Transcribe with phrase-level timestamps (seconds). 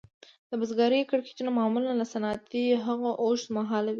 [0.49, 3.89] د بزګرۍ کړکېچونه معمولاً له صنعتي هغو اوږد مهاله وي